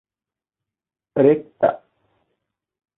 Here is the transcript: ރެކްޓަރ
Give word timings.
ރެކްޓަރ 1.23 1.67